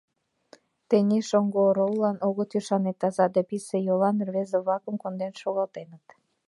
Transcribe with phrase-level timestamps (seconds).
[0.89, 6.05] Тений шоҥго ороллан огыт ӱшане, таза да писе йолан рвезе-влакым конден шогалтеныт.